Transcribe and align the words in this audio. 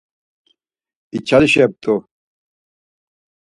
içalişep̌t̆u. 1.17 1.95